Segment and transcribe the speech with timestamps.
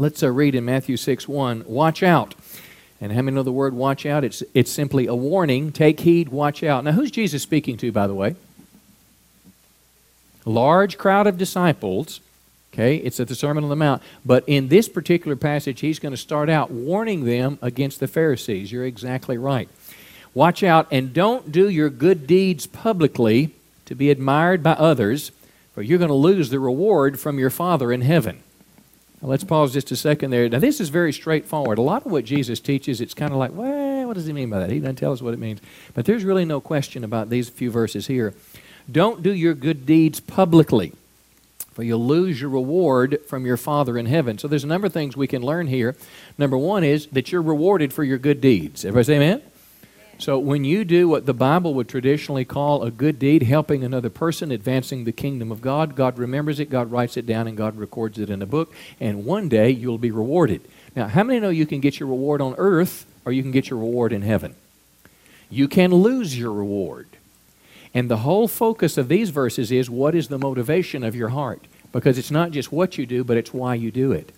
[0.00, 1.64] Let's uh, read in Matthew 6 1.
[1.66, 2.34] Watch out.
[3.02, 4.24] And how many know the word watch out?
[4.24, 5.72] It's, it's simply a warning.
[5.72, 6.84] Take heed, watch out.
[6.84, 8.34] Now, who's Jesus speaking to, by the way?
[10.46, 12.20] Large crowd of disciples.
[12.72, 14.02] Okay, it's at the Sermon on the Mount.
[14.24, 18.72] But in this particular passage, he's going to start out warning them against the Pharisees.
[18.72, 19.68] You're exactly right.
[20.32, 23.50] Watch out and don't do your good deeds publicly
[23.84, 25.30] to be admired by others,
[25.74, 28.42] for you're going to lose the reward from your Father in heaven.
[29.22, 30.48] Now, let's pause just a second there.
[30.48, 31.78] Now, this is very straightforward.
[31.78, 34.50] A lot of what Jesus teaches, it's kind of like, well, what does he mean
[34.50, 34.70] by that?
[34.70, 35.60] He doesn't tell us what it means.
[35.94, 38.34] But there's really no question about these few verses here.
[38.90, 40.92] Don't do your good deeds publicly
[41.72, 44.36] for you'll lose your reward from your Father in heaven.
[44.38, 45.96] So there's a number of things we can learn here.
[46.36, 48.84] Number one is that you're rewarded for your good deeds.
[48.84, 49.42] Everybody say amen?
[50.20, 54.10] So when you do what the Bible would traditionally call a good deed, helping another
[54.10, 57.78] person, advancing the kingdom of God, God remembers it, God writes it down, and God
[57.78, 58.70] records it in a book,
[59.00, 60.60] and one day you'll be rewarded.
[60.94, 63.70] Now, how many know you can get your reward on earth or you can get
[63.70, 64.56] your reward in heaven?
[65.48, 67.08] You can lose your reward.
[67.94, 71.66] And the whole focus of these verses is what is the motivation of your heart?
[71.92, 74.32] Because it's not just what you do, but it's why you do it.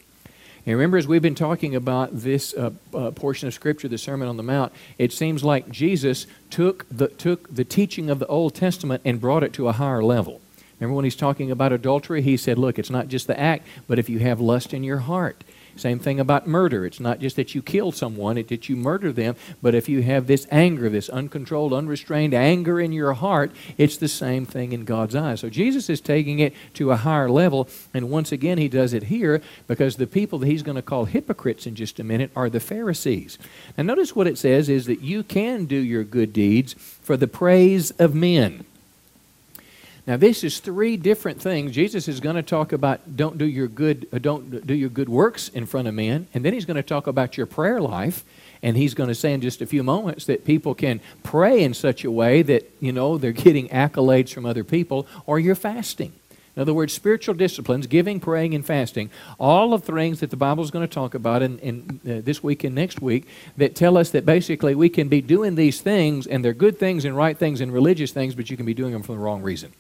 [0.64, 4.28] And remember, as we've been talking about this uh, uh, portion of Scripture, the Sermon
[4.28, 8.54] on the Mount, it seems like Jesus took the, took the teaching of the Old
[8.54, 10.40] Testament and brought it to a higher level.
[10.78, 13.98] Remember when he's talking about adultery, he said, Look, it's not just the act, but
[13.98, 15.42] if you have lust in your heart,
[15.76, 16.84] same thing about murder.
[16.84, 20.02] It's not just that you kill someone, it's that you murder them, but if you
[20.02, 24.84] have this anger, this uncontrolled, unrestrained anger in your heart, it's the same thing in
[24.84, 25.40] God's eyes.
[25.40, 29.04] So Jesus is taking it to a higher level, and once again, he does it
[29.04, 32.50] here because the people that he's going to call hypocrites in just a minute are
[32.50, 33.38] the Pharisees.
[33.76, 37.28] Now, notice what it says is that you can do your good deeds for the
[37.28, 38.64] praise of men.
[40.04, 41.70] Now, this is three different things.
[41.70, 45.08] Jesus is going to talk about don't do your good, uh, don't do your good
[45.08, 48.24] works in front of men, and then he's going to talk about your prayer life,
[48.64, 51.72] and he's going to say in just a few moments that people can pray in
[51.72, 56.12] such a way that you know they're getting accolades from other people, or you're fasting.
[56.56, 60.36] In other words, spiritual disciplines, giving, praying, and fasting, all of the things that the
[60.36, 63.76] Bible is going to talk about in, in uh, this week and next week that
[63.76, 67.16] tell us that basically we can be doing these things, and they're good things and
[67.16, 69.72] right things and religious things, but you can be doing them for the wrong reason.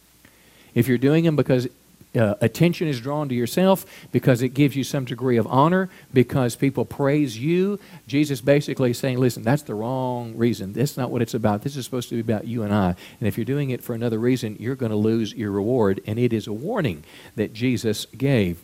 [0.74, 1.68] If you're doing them because
[2.14, 6.56] uh, attention is drawn to yourself, because it gives you some degree of honor, because
[6.56, 10.74] people praise you, Jesus basically is saying, listen, that's the wrong reason.
[10.74, 11.62] That's not what it's about.
[11.62, 12.94] This is supposed to be about you and I.
[13.18, 16.00] And if you're doing it for another reason, you're going to lose your reward.
[16.06, 17.02] And it is a warning
[17.36, 18.60] that Jesus gave.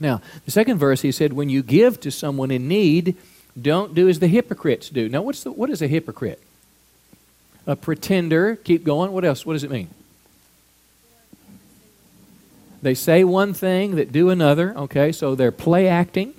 [0.00, 3.16] Now, the second verse, he said, when you give to someone in need,
[3.60, 5.10] don't do as the hypocrites do.
[5.10, 6.42] Now, what's the, what is a hypocrite?
[7.66, 8.56] A pretender.
[8.56, 9.12] Keep going.
[9.12, 9.44] What else?
[9.44, 9.90] What does it mean?
[12.82, 15.12] They say one thing that do another, okay?
[15.12, 16.34] So they're play acting.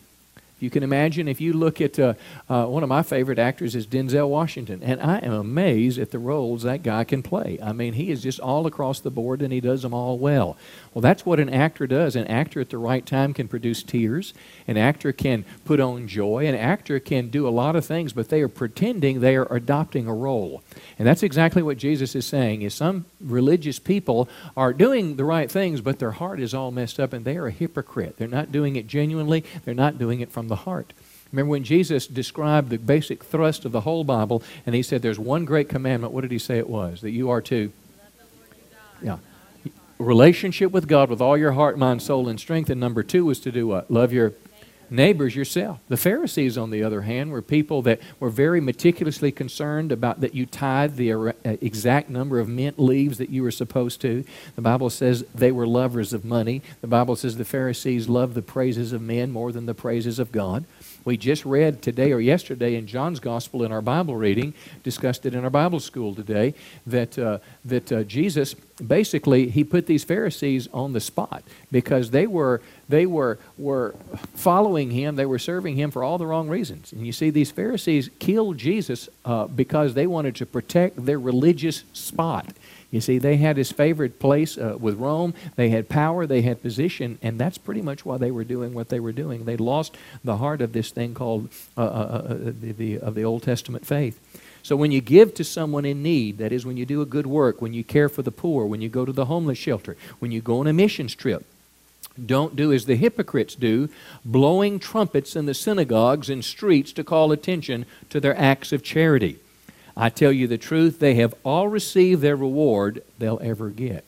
[0.63, 2.13] You can imagine if you look at uh,
[2.47, 6.19] uh, one of my favorite actors is Denzel Washington, and I am amazed at the
[6.19, 7.59] roles that guy can play.
[7.62, 10.56] I mean, he is just all across the board, and he does them all well.
[10.94, 12.16] Well, that's what an actor does.
[12.16, 14.34] An actor at the right time can produce tears.
[14.66, 16.47] An actor can put on joy.
[16.47, 20.07] An actor can do a lot of things, but they are pretending they are adopting
[20.07, 20.63] a role.
[20.97, 22.62] And that's exactly what Jesus is saying.
[22.62, 27.01] Is some religious people are doing the right things, but their heart is all messed
[27.01, 28.16] up, and they are a hypocrite.
[28.16, 29.44] They're not doing it genuinely.
[29.66, 30.94] They're not doing it from the heart.
[31.31, 35.18] Remember when Jesus described the basic thrust of the whole Bible, and he said there's
[35.18, 36.14] one great commandment.
[36.14, 37.02] What did he say it was?
[37.02, 37.72] That you are to.
[39.02, 39.18] Yeah.
[39.97, 42.69] Relationship with God with all your heart, mind, soul, and strength.
[42.69, 43.90] And number two was to do what?
[43.90, 44.34] Love your
[44.89, 45.79] neighbors yourself.
[45.88, 50.35] The Pharisees, on the other hand, were people that were very meticulously concerned about that
[50.35, 54.23] you tithe the uh, exact number of mint leaves that you were supposed to.
[54.55, 56.61] The Bible says they were lovers of money.
[56.81, 60.31] The Bible says the Pharisees loved the praises of men more than the praises of
[60.31, 60.66] God.
[61.06, 64.53] We just read today or yesterday in John's Gospel in our Bible reading,
[64.84, 66.53] discussed it in our Bible school today,
[66.88, 68.56] that, uh, that uh, Jesus
[68.86, 73.96] basically he put these Pharisees on the spot because they were they were were
[74.36, 76.92] following him, they were serving him for all the wrong reasons.
[76.92, 81.83] And you see, these Pharisees killed Jesus uh, because they wanted to protect their religious
[81.94, 82.48] spot.
[82.94, 85.34] You see, they had his favorite place uh, with Rome.
[85.56, 88.90] They had power, they had position, and that's pretty much why they were doing what
[88.90, 89.45] they were doing.
[89.45, 93.16] They lost the heart of this thing called uh, uh, uh, uh the, the, of
[93.16, 94.19] the Old Testament faith.
[94.62, 97.25] So when you give to someone in need, that is, when you do a good
[97.25, 100.31] work, when you care for the poor, when you go to the homeless shelter, when
[100.31, 101.44] you go on a missions trip,
[102.24, 103.89] don't do as the hypocrites do,
[104.24, 109.39] blowing trumpets in the synagogues and streets to call attention to their acts of charity.
[109.95, 114.04] I tell you the truth, they have all received their reward they'll ever get.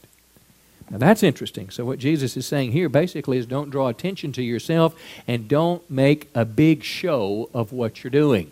[0.90, 1.70] Now that's interesting.
[1.70, 4.96] So, what Jesus is saying here basically is don't draw attention to yourself
[5.28, 8.52] and don't make a big show of what you're doing.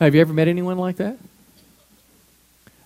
[0.00, 1.18] Have you ever met anyone like that?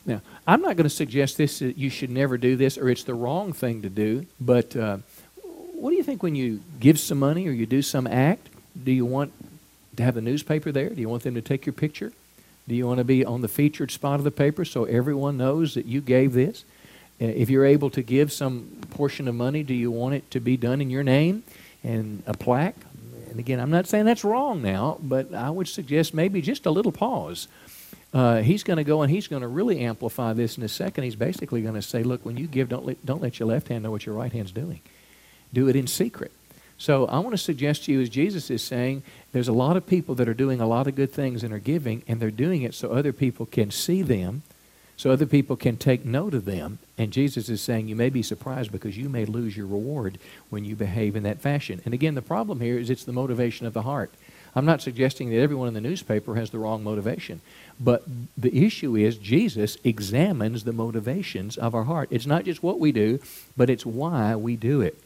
[0.07, 3.05] Now, I'm not going to suggest this that you should never do this or it's
[3.05, 4.99] the wrong thing to do, but uh,
[5.43, 8.49] what do you think when you give some money or you do some act?
[8.83, 9.33] Do you want
[9.97, 10.91] to have the newspaper there?
[10.91, 12.13] Do you want them to take your picture?
[12.69, 15.73] Do you want to be on the featured spot of the paper so everyone knows
[15.75, 16.65] that you gave this?
[17.21, 20.39] Uh, if you're able to give some portion of money, do you want it to
[20.41, 21.43] be done in your name
[21.83, 22.77] and a plaque?
[23.31, 26.71] And again, I'm not saying that's wrong now, but I would suggest maybe just a
[26.71, 27.49] little pause.
[28.13, 31.05] Uh, he's going to go and he's going to really amplify this in a second.
[31.05, 33.69] He's basically going to say, look, when you give, don't let, don't let your left
[33.69, 34.81] hand know what your right hand's doing.
[35.55, 36.33] Do it in secret.
[36.79, 39.03] So I want to suggest to you, as Jesus is saying,
[39.33, 41.59] there's a lot of people that are doing a lot of good things and are
[41.59, 44.43] giving, and they're doing it so other people can see them,
[44.97, 46.79] so other people can take note of them.
[46.97, 50.19] And Jesus is saying you may be surprised because you may lose your reward
[50.51, 51.83] when you behave in that fashion.
[51.85, 54.13] And again, the problem here is it's the motivation of the heart.
[54.55, 57.41] I'm not suggesting that everyone in the newspaper has the wrong motivation.
[57.79, 58.05] But
[58.37, 62.09] the issue is Jesus examines the motivations of our heart.
[62.11, 63.21] It's not just what we do,
[63.57, 64.99] but it's why we do it.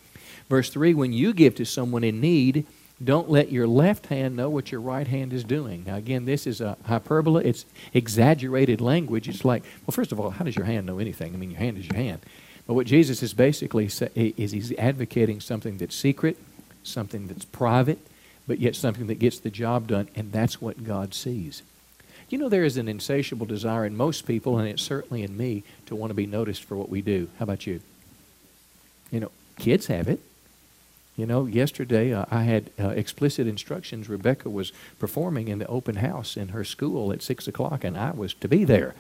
[0.49, 2.67] Verse 3 When you give to someone in need,
[3.03, 5.85] don't let your left hand know what your right hand is doing.
[5.87, 7.45] Now, again, this is a hyperbole.
[7.45, 9.29] It's exaggerated language.
[9.29, 11.35] It's like, well, first of all, how does your hand know anything?
[11.35, 12.21] I mean, your hand is your hand.
[12.67, 16.39] But what Jesus is basically is he's advocating something that's secret,
[16.85, 17.99] something that's private,
[18.47, 21.63] but yet something that gets the job done, and that's what God sees.
[22.29, 25.65] You know, there is an insatiable desire in most people, and it's certainly in me,
[25.87, 27.29] to want to be noticed for what we do.
[27.39, 27.81] How about you?
[29.11, 30.21] You know, kids have it.
[31.17, 34.09] You know, yesterday uh, I had uh, explicit instructions.
[34.09, 38.13] Rebecca was performing in the open house in her school at 6 o'clock, and I
[38.13, 38.95] was to be there.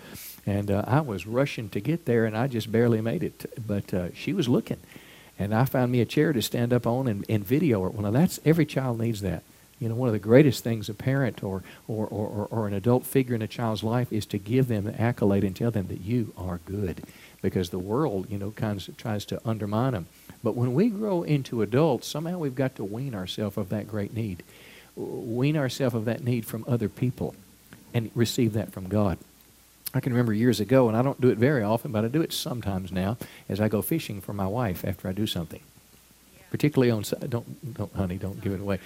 [0.44, 3.50] And uh, I was rushing to get there, and I just barely made it.
[3.66, 4.78] But uh, she was looking.
[5.38, 7.88] And I found me a chair to stand up on and, and video her.
[7.88, 9.42] Well, now that's every child needs that.
[9.78, 13.04] You know, one of the greatest things a parent or, or, or, or an adult
[13.04, 16.02] figure in a child's life is to give them the accolade and tell them that
[16.02, 17.02] you are good.
[17.40, 20.06] Because the world, you know, kind of tries to undermine them.
[20.42, 24.14] But when we grow into adults, somehow we've got to wean ourselves of that great
[24.14, 24.42] need.
[24.96, 27.34] Wean ourselves of that need from other people
[27.94, 29.18] and receive that from God.
[29.94, 32.22] I can remember years ago, and I don't do it very often, but I do
[32.22, 33.18] it sometimes now
[33.48, 35.60] as I go fishing for my wife after I do something.
[36.50, 38.78] Particularly on don't don't honey, don't give it away.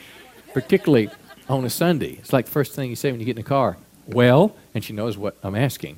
[0.53, 1.11] Particularly
[1.49, 2.13] on a Sunday.
[2.19, 3.77] It's like the first thing you say when you get in the car.
[4.07, 5.97] Well, and she knows what I'm asking.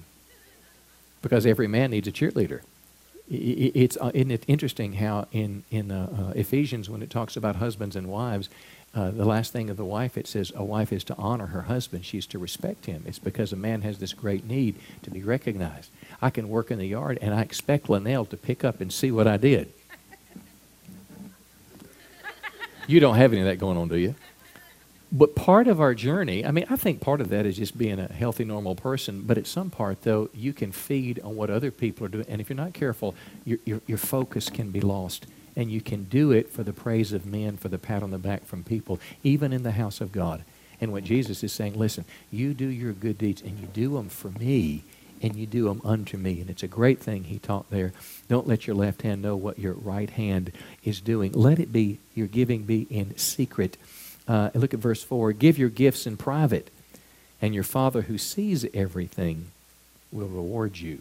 [1.21, 2.61] Because every man needs a cheerleader
[3.31, 7.57] it's uh, isn't it interesting how in in uh, uh, Ephesians when it talks about
[7.57, 8.49] husbands and wives,
[8.95, 11.63] uh, the last thing of the wife it says a wife is to honor her
[11.63, 12.05] husband.
[12.05, 13.05] She's to respect him.
[13.07, 15.91] It's because a man has this great need to be recognized.
[16.23, 19.11] I can work in the yard and I expect Linnell to pick up and see
[19.11, 19.73] what I did.
[22.87, 24.15] you don't have any of that going on, do you?
[25.11, 27.99] But part of our journey, I mean, I think part of that is just being
[27.99, 29.23] a healthy, normal person.
[29.23, 32.27] But at some part, though, you can feed on what other people are doing.
[32.29, 33.15] And if you're not careful,
[33.45, 35.27] your, your, your focus can be lost.
[35.57, 38.19] And you can do it for the praise of men, for the pat on the
[38.19, 40.45] back from people, even in the house of God.
[40.81, 44.09] And what Jesus is saying, listen, you do your good deeds and you do them
[44.09, 44.85] for me
[45.21, 46.41] and you do them unto me.
[46.41, 47.93] And it's a great thing he taught there.
[48.29, 50.53] Don't let your left hand know what your right hand
[50.85, 51.33] is doing.
[51.33, 53.77] Let it be, your giving be in secret
[54.29, 56.71] uh, look at verse 4 Give your gifts in private,
[57.43, 59.51] and your Father who sees everything
[60.13, 61.01] will reward you.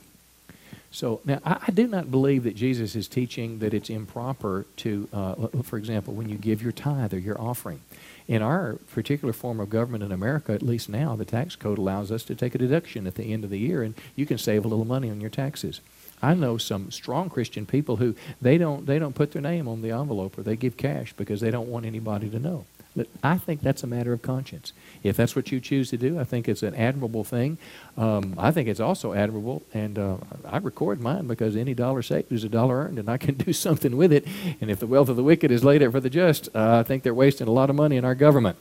[0.89, 5.07] So now, I, I, do not believe that Jesus is teaching that it's improper to,
[5.13, 7.81] uh, for example, when you give your tithe or your offering.
[8.27, 12.11] In our particular form of government in America, at least now, the tax code allows
[12.11, 14.65] us to take a deduction at the end of the year, and you can save
[14.65, 15.81] a little money on your taxes.
[16.21, 19.81] I know some strong Christian people who they don't they don't put their name on
[19.81, 22.65] the envelope or they give cash because they don't want anybody to know.
[22.97, 24.73] But I think that's a matter of conscience.
[25.03, 27.59] If that's what you choose to do, I think it's an admirable thing.
[27.95, 32.31] Um, I think it's also admirable, and uh, I record mine because any dollar saved
[32.31, 34.25] is a dollar earned, and I can do something with it.
[34.59, 36.83] And if the wealth of the wicked is laid up for the just, uh, I
[36.83, 38.57] think they're wasting a lot of money in our government.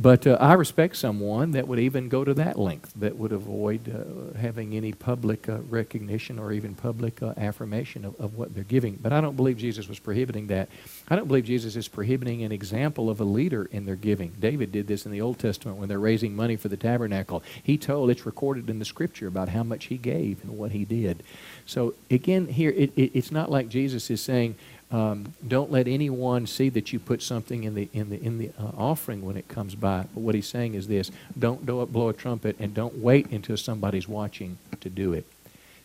[0.00, 3.88] But uh, I respect someone that would even go to that length, that would avoid
[3.88, 8.62] uh, having any public uh, recognition or even public uh, affirmation of, of, what they're
[8.62, 8.94] giving.
[8.94, 10.68] But I don't believe Jesus was prohibiting that.
[11.08, 14.34] I don't believe Jesus is prohibiting an example of a leader in their giving.
[14.38, 17.42] David did this in the Old Testament when they're raising money for the tabernacle.
[17.60, 20.84] He told, it's recorded in the scripture about how much he gave and what he
[20.84, 21.24] did.
[21.66, 24.54] So again, here, it, it, it's not like Jesus is saying,
[24.90, 28.50] um, don't let anyone see that you put something in the in the in the
[28.58, 30.06] uh, offering when it comes by.
[30.14, 34.08] But what he's saying is this: don't blow a trumpet, and don't wait until somebody's
[34.08, 35.26] watching to do it.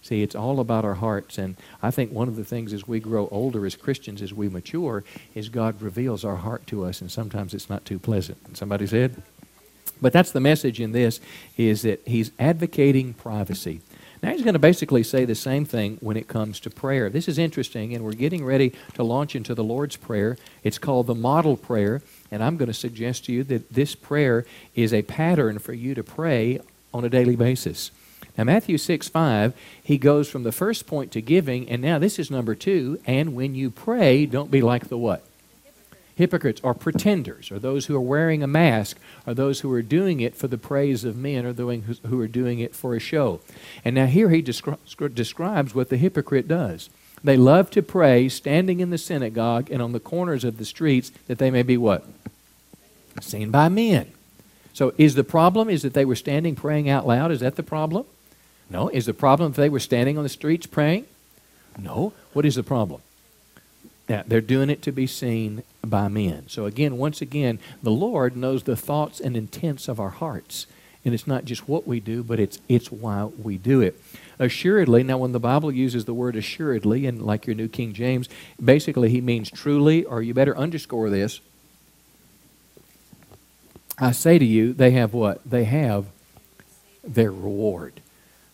[0.04, 1.38] See, it's all about our hearts.
[1.38, 4.50] And I think one of the things as we grow older as Christians, as we
[4.50, 8.58] mature, is God reveals our heart to us, and sometimes it's not too pleasant.
[8.58, 9.22] Somebody said?
[10.02, 11.22] But that's the message in this,
[11.56, 13.80] is that he's advocating privacy.
[14.24, 17.10] Now he's going to basically say the same thing when it comes to prayer.
[17.10, 20.38] This is interesting, and we're getting ready to launch into the Lord's Prayer.
[20.64, 22.02] It's called the Model Prayer,
[22.32, 25.94] and I'm going to suggest to you that this prayer is a pattern for you
[25.94, 26.62] to pray
[26.94, 27.92] on a daily basis.
[28.38, 29.54] Now, Matthew 6 5,
[29.84, 33.02] he goes from the first point to giving, and now this is number two.
[33.06, 35.26] And when you pray, don't be like the what?
[36.16, 40.20] Hypocrites or pretenders, or those who are wearing a mask, or those who are doing
[40.20, 43.42] it for the praise of men, or doing, who are doing it for a show.
[43.84, 46.90] And now here he descri- describes what the hypocrite does.
[47.24, 51.12] They love to pray standing in the synagogue and on the corners of the streets
[51.28, 52.06] that they may be what?
[53.22, 54.12] Seen by men.
[54.74, 57.32] So is the problem is that they were standing praying out loud?
[57.32, 58.06] Is that the problem?
[58.70, 58.90] No.
[58.90, 61.06] Is the problem if they were standing on the streets praying?
[61.78, 62.12] No.
[62.34, 63.02] What is the problem?
[64.08, 66.46] Yeah, they're doing it to be seen by men.
[66.48, 70.68] So again, once again, the Lord knows the thoughts and intents of our hearts.
[71.06, 74.00] And it's not just what we do, but it's it's why we do it.
[74.40, 78.30] Assuredly, now when the Bible uses the word assuredly, and like your New King James,
[78.64, 81.40] basically he means truly, or you better underscore this.
[84.00, 85.42] I say to you, they have what?
[85.50, 86.06] They have
[87.04, 88.00] their reward.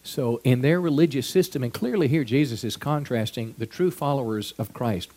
[0.04, 4.74] So, in their religious system, and clearly here Jesus is contrasting the true followers of
[4.74, 5.10] Christ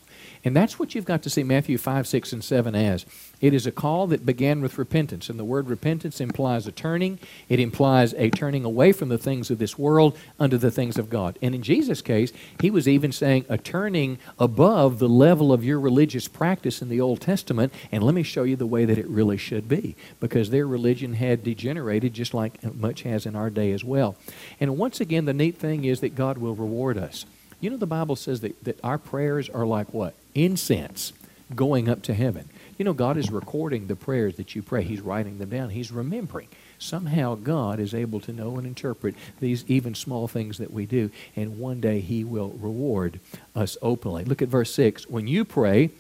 [0.44, 3.06] and that's what you've got to see Matthew 5, 6, and 7 as.
[3.40, 5.28] It is a call that began with repentance.
[5.28, 9.50] And the word repentance implies a turning, it implies a turning away from the things
[9.50, 11.38] of this world unto the things of God.
[11.40, 15.78] And in Jesus' case, he was even saying a turning above the level of your
[15.78, 17.72] religious practice in the Old Testament.
[17.92, 19.94] And let me show you the way that it really should be.
[20.18, 24.16] Because their religion had degenerated just like much has in our day as well.
[24.58, 27.26] And once again, the neat thing is that God will reward us.
[27.62, 30.14] You know, the Bible says that, that our prayers are like what?
[30.34, 31.12] Incense
[31.54, 32.48] going up to heaven.
[32.76, 34.82] You know, God is recording the prayers that you pray.
[34.82, 35.70] He's writing them down.
[35.70, 36.48] He's remembering.
[36.80, 41.10] Somehow God is able to know and interpret these even small things that we do,
[41.36, 43.20] and one day He will reward
[43.54, 44.24] us openly.
[44.24, 45.08] Look at verse 6.
[45.08, 45.90] When you pray,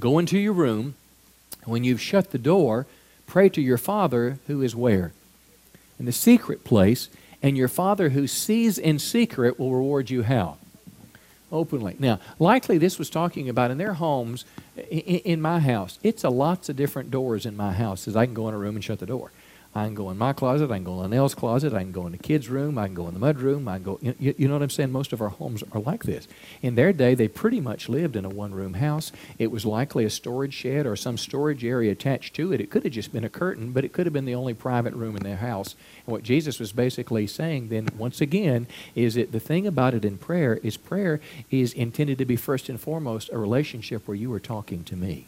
[0.00, 0.96] go into your room.
[1.64, 2.86] When you've shut the door,
[3.28, 5.12] pray to your Father who is where?
[6.00, 7.08] In the secret place,
[7.40, 10.56] and your Father who sees in secret will reward you how?
[11.54, 11.96] Openly.
[11.98, 14.44] Now, likely this was talking about in their homes,
[14.76, 15.98] in, in my house.
[16.02, 18.06] It's a lots of different doors in my house.
[18.06, 19.32] As I can go in a room and shut the door.
[19.76, 20.70] I can go in my closet.
[20.70, 21.72] I can go in Nell's closet.
[21.72, 22.78] I can go in the kids' room.
[22.78, 23.66] I can go in the mud room.
[23.66, 23.98] I can go.
[24.00, 24.92] You, you, know what I'm saying?
[24.92, 26.28] Most of our homes are like this.
[26.62, 29.10] In their day, they pretty much lived in a one-room house.
[29.36, 32.60] It was likely a storage shed or some storage area attached to it.
[32.60, 34.94] It could have just been a curtain, but it could have been the only private
[34.94, 35.74] room in their house.
[36.06, 40.04] And what Jesus was basically saying then, once again, is that the thing about it
[40.04, 44.32] in prayer is prayer is intended to be first and foremost a relationship where you
[44.34, 45.26] are talking to me.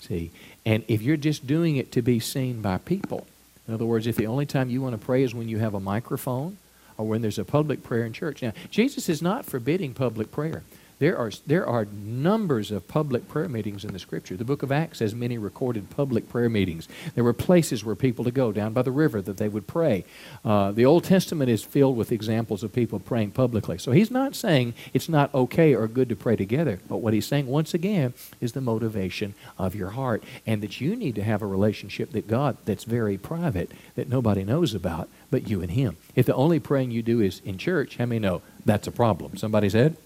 [0.00, 0.32] See,
[0.66, 3.26] and if you're just doing it to be seen by people
[3.66, 5.74] in other words, if the only time you want to pray is when you have
[5.74, 6.58] a microphone
[6.96, 8.42] or when there's a public prayer in church.
[8.42, 10.62] Now, Jesus is not forbidding public prayer.
[10.98, 14.36] There are, there are numbers of public prayer meetings in the Scripture.
[14.36, 16.88] The book of Acts has many recorded public prayer meetings.
[17.14, 20.04] There were places where people to go down by the river that they would pray.
[20.44, 23.78] Uh, the Old Testament is filled with examples of people praying publicly.
[23.78, 26.80] So he's not saying it's not okay or good to pray together.
[26.88, 30.94] But what he's saying, once again, is the motivation of your heart and that you
[30.96, 35.48] need to have a relationship that God that's very private that nobody knows about but
[35.48, 35.96] you and him.
[36.14, 39.36] If the only praying you do is in church, how many know that's a problem?
[39.36, 39.96] Somebody said?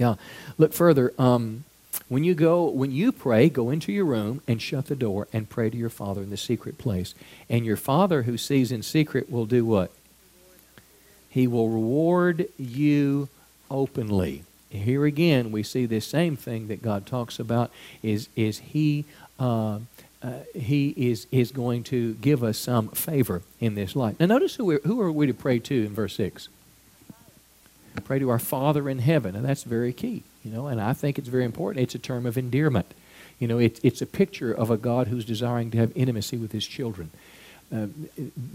[0.00, 0.14] Yeah.
[0.56, 1.12] Look further.
[1.18, 1.64] Um,
[2.08, 5.48] when you go, when you pray, go into your room and shut the door and
[5.48, 7.14] pray to your Father in the secret place.
[7.50, 9.92] And your Father who sees in secret will do what?
[11.28, 13.28] He will reward you
[13.70, 14.44] openly.
[14.70, 17.70] Here again, we see this same thing that God talks about
[18.02, 19.04] is, is He.
[19.38, 19.80] Uh,
[20.22, 24.20] uh, he is, is going to give us some favor in this life.
[24.20, 26.48] Now, notice who, who are we to pray to in verse 6?
[28.04, 30.22] Pray to our Father in heaven, and that's very key.
[30.44, 31.82] You know, and I think it's very important.
[31.82, 32.94] It's a term of endearment.
[33.38, 36.52] You know, it, it's a picture of a God who's desiring to have intimacy with
[36.52, 37.10] his children.
[37.74, 37.86] Uh,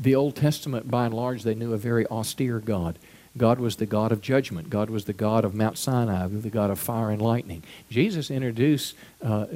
[0.02, 2.98] the Old Testament, by and large, they knew a very austere God.
[3.38, 4.70] God was the God of judgment.
[4.70, 7.64] God was the God of Mount Sinai, the God of fire and lightning.
[7.90, 9.48] Jesus introduced uh, uh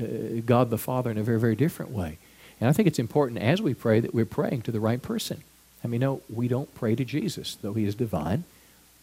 [0.46, 2.18] God the Father in a very, very different way.
[2.60, 5.44] And I think it's important as we pray that we're praying to the right person.
[5.84, 8.44] I mean, no, we don't pray to Jesus, though he is divine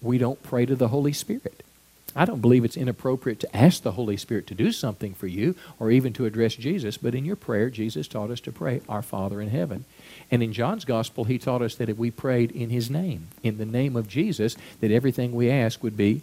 [0.02, 1.62] we don't pray to the Holy Spirit.
[2.14, 5.54] I don't believe it's inappropriate to ask the Holy Spirit to do something for you
[5.78, 9.02] or even to address Jesus, but in your prayer, Jesus taught us to pray, Our
[9.02, 9.84] Father in heaven.
[10.30, 13.58] And in John's Gospel, he taught us that if we prayed in his name, in
[13.58, 16.22] the name of Jesus, that everything we ask would be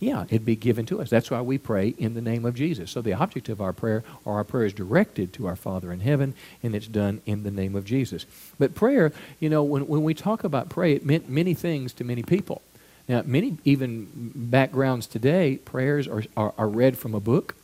[0.00, 1.10] yeah, it'd be given to us.
[1.10, 2.90] That's why we pray in the name of Jesus.
[2.90, 6.00] So the object of our prayer or our prayer is directed to our Father in
[6.00, 6.32] heaven,
[6.62, 8.24] and it's done in the name of Jesus.
[8.58, 12.04] But prayer, you know, when, when we talk about pray, it meant many things to
[12.04, 12.62] many people.
[13.10, 17.56] Now, many even backgrounds today, prayers are, are, are read from a book.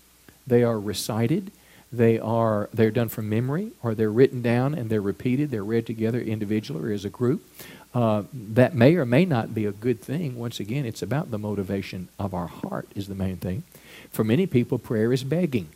[0.45, 1.53] They are recited.
[1.93, 5.53] They are they're done from memory, or they're written down and they're repeated.
[5.53, 7.49] They're read together individually or as a group.
[7.95, 10.37] Uh, that may or may not be a good thing.
[10.37, 13.63] Once again, it's about the motivation of our heart is the main thing.
[14.11, 15.69] For many people, prayer is begging.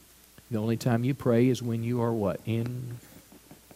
[0.50, 2.96] The only time you pray is when you are what in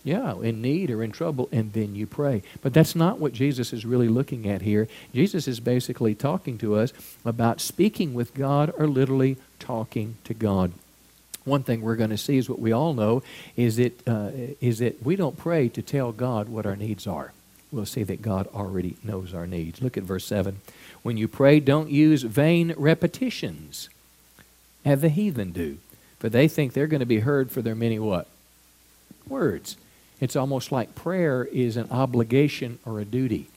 [0.05, 2.43] yeah, in need or in trouble, and then you pray.
[2.63, 4.87] But that's not what Jesus is really looking at here.
[5.13, 6.93] Jesus is basically talking to us
[7.25, 10.73] about speaking with God or literally talking to God.
[11.45, 13.23] One thing we're going to see is what we all know
[13.57, 14.31] is that, uh,
[14.61, 17.33] is that we don't pray to tell God what our needs are
[17.75, 19.83] we'll see that God already knows our needs.
[19.83, 20.61] Look at verse 7.
[21.03, 23.89] When you pray, don't use vain repetitions,
[24.85, 25.79] as the heathen do,
[26.19, 28.29] for they think they're going to be heard for their many what?
[29.29, 29.77] Words.
[30.25, 33.51] It's almost like prayer is an obligation or a duty.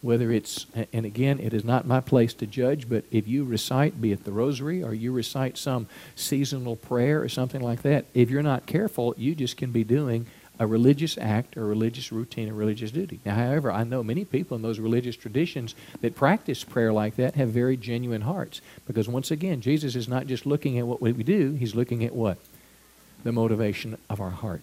[0.00, 4.00] Whether it's, and again, it is not my place to judge, but if you recite,
[4.00, 8.30] be it the rosary or you recite some seasonal prayer or something like that, if
[8.30, 10.26] you're not careful, you just can be doing
[10.60, 13.18] a religious act or religious routine or religious duty.
[13.26, 17.34] Now, however, I know many people in those religious traditions that practice prayer like that
[17.34, 18.60] have very genuine hearts.
[18.86, 22.14] Because once again, Jesus is not just looking at what we do, he's looking at
[22.14, 22.38] what?
[23.24, 24.62] The motivation of our heart.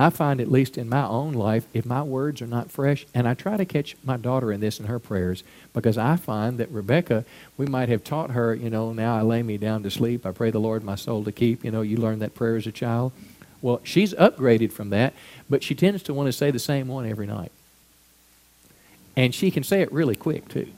[0.00, 3.28] I find, at least in my own life, if my words are not fresh, and
[3.28, 5.42] I try to catch my daughter in this in her prayers,
[5.74, 7.24] because I find that Rebecca,
[7.56, 10.32] we might have taught her, you know, now I lay me down to sleep, I
[10.32, 11.64] pray the Lord my soul to keep.
[11.64, 13.12] You know, you learned that prayer as a child.
[13.60, 15.12] Well, she's upgraded from that,
[15.50, 17.52] but she tends to want to say the same one every night.
[19.16, 20.68] And she can say it really quick, too.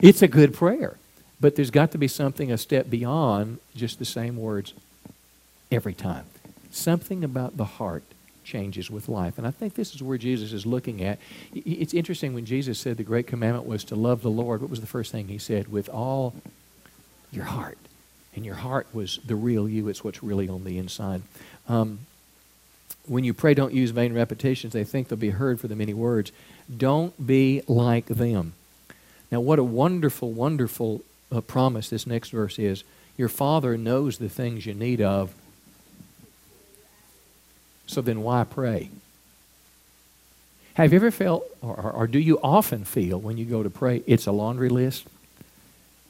[0.00, 0.96] It's a good prayer,
[1.40, 4.72] but there's got to be something a step beyond just the same words
[5.70, 6.24] every time.
[6.72, 8.02] Something about the heart
[8.44, 9.38] changes with life.
[9.38, 11.18] And I think this is where Jesus is looking at.
[11.54, 14.60] It's interesting when Jesus said the great commandment was to love the Lord.
[14.60, 15.68] What was the first thing he said?
[15.68, 16.34] With all
[17.30, 17.78] your heart
[18.34, 19.88] and your heart was the real you.
[19.88, 21.22] It's what's really on the inside.
[21.68, 22.00] Um,
[23.06, 24.72] when you pray, don't use vain repetitions.
[24.72, 26.32] They think they'll be heard for the many words.
[26.74, 28.54] Don't be like them.
[29.30, 32.84] Now, what a wonderful, wonderful uh, promise this next verse is.
[33.16, 35.34] Your Father knows the things you need of.
[37.86, 38.90] So then why pray?
[40.74, 44.02] Have you ever felt, or, or do you often feel when you go to pray,
[44.06, 45.06] it's a laundry list?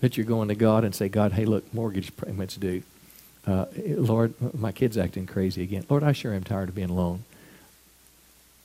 [0.02, 2.82] that you're going to God and say, God, hey, look, mortgage payments due.
[3.46, 5.86] Uh, Lord, my kid's acting crazy again.
[5.88, 7.24] Lord, I sure am tired of being alone.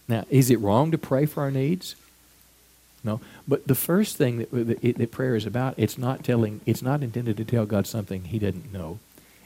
[0.08, 1.96] Now, is it wrong to pray for our needs?
[3.04, 3.22] No.
[3.48, 7.04] But the first thing that, that, that prayer is about, it's not telling, it's not
[7.04, 8.98] intended to tell God something he didn't know.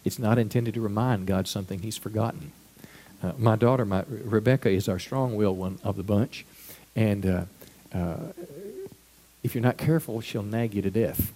[0.05, 2.53] It's not intended to remind God something he's forgotten.
[3.23, 6.45] Uh, my daughter, my Rebecca, is our strong-willed one of the bunch,
[6.95, 7.43] and uh,
[7.93, 8.17] uh,
[9.43, 11.31] if you're not careful, she'll nag you to death.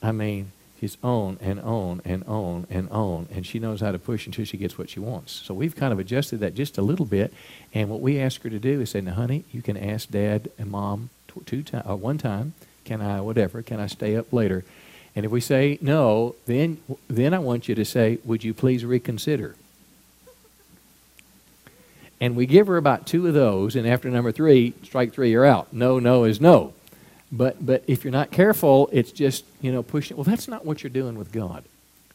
[0.00, 3.98] I mean, she's on and on and on and on, and she knows how to
[3.98, 5.32] push until she gets what she wants.
[5.32, 7.32] So we've kind of adjusted that just a little bit,
[7.74, 10.50] and what we ask her to do is say, "Now, honey, you can ask Dad
[10.58, 11.10] and Mom
[11.46, 12.52] two time, uh, one time,
[12.84, 14.64] can I, whatever, can I stay up later?"
[15.14, 18.84] And if we say no, then then I want you to say, "Would you please
[18.84, 19.56] reconsider?"
[22.22, 25.44] And we give her about two of those, and after number three, strike three, you're
[25.44, 25.72] out.
[25.72, 26.72] No, no is no.
[27.32, 30.16] But, but if you're not careful, it's just, you know, pushing.
[30.16, 31.64] Well, that's not what you're doing with God.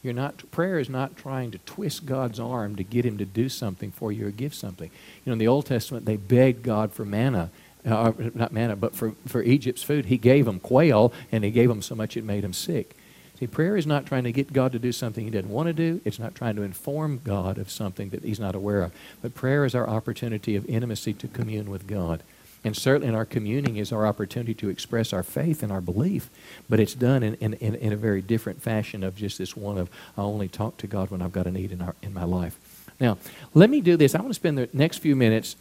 [0.02, 3.50] You're not, prayer is not trying to twist God's arm to get him to do
[3.50, 4.90] something for you or give something.
[4.90, 7.50] You know, in the Old Testament, they begged God for manna.
[7.86, 10.06] Uh, not manna, but for, for Egypt's food.
[10.06, 12.96] He gave them quail, and he gave them so much it made them sick.
[13.40, 15.74] See, prayer is not trying to get God to do something he doesn't want to
[15.74, 16.02] do.
[16.04, 18.92] It's not trying to inform God of something that he's not aware of.
[19.22, 22.24] But prayer is our opportunity of intimacy to commune with God.
[22.64, 26.32] And certainly in our communing is our opportunity to express our faith and our belief,
[26.68, 29.90] but it's done in, in, in, a very different fashion of just this one of
[30.18, 32.58] I only talk to God when I've got a need in, our, in my life.
[33.00, 33.20] Now,
[33.54, 34.16] let me do this.
[34.16, 35.56] I want to spend the next few minutes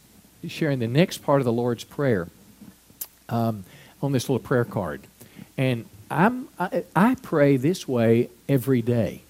[0.47, 2.27] sharing the next part of the Lord's Prayer
[3.29, 3.63] um,
[4.01, 5.01] on this little prayer card.
[5.55, 9.21] And I'm, I, I pray this way every day.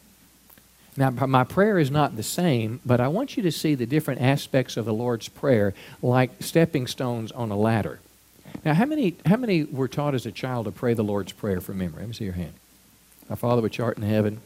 [0.95, 4.19] Now, my prayer is not the same, but I want you to see the different
[4.19, 7.99] aspects of the Lord's Prayer like stepping stones on a ladder.
[8.65, 11.61] Now, how many, how many were taught as a child to pray the Lord's Prayer
[11.61, 11.99] from memory?
[11.99, 12.53] Let me see your hand.
[13.29, 14.41] Our Father which art in heaven,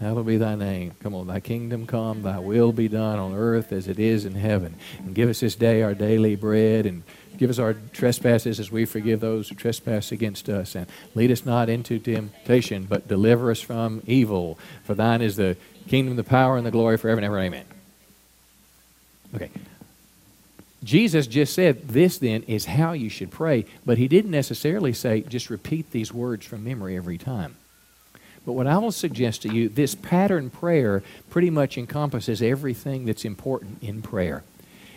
[0.00, 0.92] hallowed be thy name.
[1.02, 4.34] Come on, thy kingdom come, thy will be done on earth as it is in
[4.34, 4.74] heaven.
[4.98, 7.02] And give us this day our daily bread, and
[7.36, 10.74] give us our trespasses as we forgive those who trespass against us.
[10.74, 14.58] And lead us not into temptation, but deliver us from evil.
[14.84, 15.56] For thine is the
[15.88, 17.38] kingdom, the power, and the glory forever and ever.
[17.38, 17.64] Amen.
[19.34, 19.50] Okay.
[20.84, 25.22] Jesus just said this then is how you should pray, but he didn't necessarily say
[25.22, 27.56] just repeat these words from memory every time.
[28.48, 33.26] But what I will suggest to you, this pattern prayer pretty much encompasses everything that's
[33.26, 34.42] important in prayer.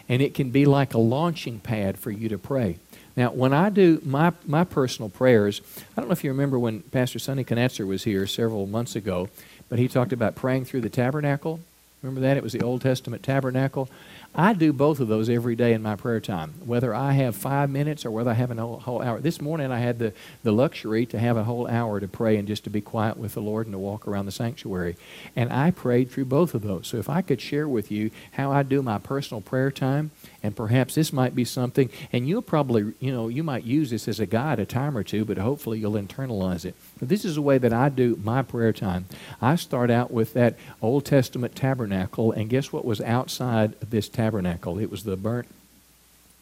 [0.08, 2.78] And it can be like a launching pad for you to pray.
[3.18, 5.60] Now, when I do my, my personal prayers,
[5.98, 9.28] I don't know if you remember when Pastor Sonny Knatzer was here several months ago,
[9.68, 11.60] but he talked about praying through the tabernacle.
[12.02, 12.38] Remember that?
[12.38, 13.90] It was the Old Testament tabernacle.
[14.34, 17.70] I do both of those every day in my prayer time, whether I have five
[17.70, 19.20] minutes or whether I have a whole, whole hour.
[19.20, 22.48] This morning I had the, the luxury to have a whole hour to pray and
[22.48, 24.96] just to be quiet with the Lord and to walk around the sanctuary.
[25.36, 26.88] And I prayed through both of those.
[26.88, 30.56] So if I could share with you how I do my personal prayer time, and
[30.56, 34.22] perhaps this might be something, and you'll probably, you know, you might use this as
[34.22, 36.74] a guide a time or two, but hopefully you'll internalize it.
[37.00, 39.06] But this is the way that I do my prayer time.
[39.42, 44.21] I start out with that Old Testament tabernacle, and guess what was outside this tabernacle?
[44.28, 45.48] It was the burnt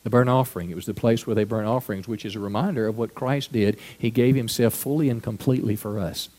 [0.03, 0.69] the burnt offering.
[0.69, 3.51] It was the place where they burnt offerings, which is a reminder of what Christ
[3.51, 3.77] did.
[3.97, 6.29] He gave himself fully and completely for us.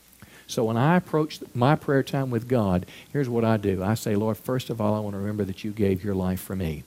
[0.47, 3.83] So when I approach my prayer time with God, here's what I do.
[3.83, 6.41] I say, Lord, first of all, I want to remember that you gave your life
[6.41, 6.83] for me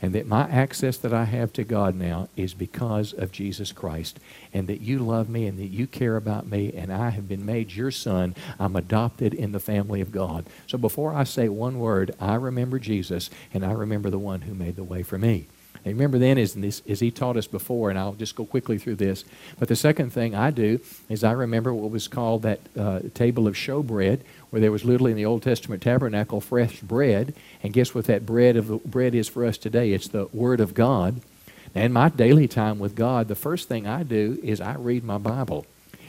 [0.00, 4.20] and that my access that I have to God now is because of Jesus Christ,
[4.52, 7.44] and that you love me and that you care about me, and I have been
[7.44, 8.34] made your son.
[8.58, 10.46] I'm adopted in the family of God.
[10.66, 14.54] So before I say one word, I remember Jesus, and I remember the one who
[14.54, 15.46] made the way for me.
[15.84, 18.78] And remember then, as, this, as he taught us before, and I'll just go quickly
[18.78, 19.24] through this.
[19.58, 23.46] But the second thing I do is I remember what was called that uh, table
[23.46, 27.34] of showbread, where there was literally in the Old Testament tabernacle fresh bread.
[27.62, 29.92] And guess what that bread of the bread is for us today?
[29.92, 31.20] It's the Word of God.
[31.74, 35.18] And my daily time with God, the first thing I do is I read my
[35.18, 35.64] Bible.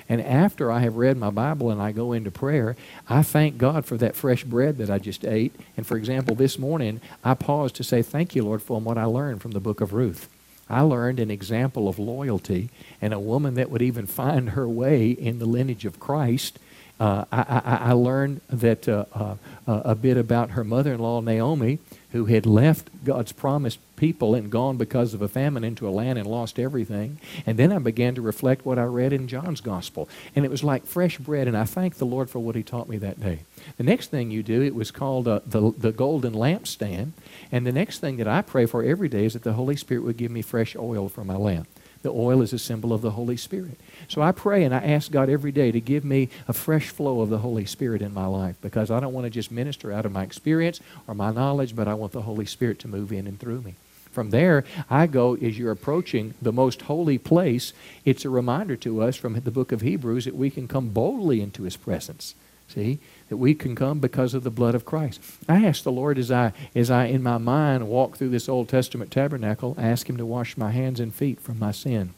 [0.09, 2.75] And after I have read my Bible and I go into prayer,
[3.07, 5.55] I thank God for that fresh bread that I just ate.
[5.77, 9.05] And for example, this morning, I paused to say, Thank you, Lord, for what I
[9.05, 10.27] learned from the book of Ruth.
[10.67, 12.69] I learned an example of loyalty
[13.01, 16.59] and a woman that would even find her way in the lineage of Christ.
[16.99, 19.35] Uh, I, I, I, learned that uh, uh,
[19.65, 21.79] a bit about her mother-in-law Naomi,
[22.11, 26.19] who had left God's promised people and gone because of a famine into a land
[26.19, 27.17] and lost everything.
[27.45, 30.09] And then I began to reflect what I read in John's gospel.
[30.35, 32.89] And it was like fresh bread, and I thank the Lord for what he taught
[32.89, 33.39] me that day.
[33.77, 37.11] The next thing you do, it was called uh, the, the golden lampstand.
[37.49, 40.03] And the next thing that I pray for every day is that the Holy Spirit
[40.03, 41.67] would give me fresh oil for my lamp.
[42.01, 43.77] The oil is a symbol of the Holy Spirit.
[44.07, 47.21] So I pray and I ask God every day to give me a fresh flow
[47.21, 50.05] of the Holy Spirit in my life because I don't want to just minister out
[50.05, 53.27] of my experience or my knowledge, but I want the Holy Spirit to move in
[53.27, 53.75] and through me.
[54.11, 57.73] From there, I go as you're approaching the most holy place.
[58.05, 61.41] It's a reminder to us from the book of Hebrews that we can come boldly
[61.41, 62.33] into his presence.
[62.67, 62.99] See?
[63.29, 65.21] That we can come because of the blood of Christ.
[65.47, 68.69] I ask the Lord as I as I in my mind walk through this Old
[68.69, 72.13] Testament tabernacle, ask him to wash my hands and feet from my sin.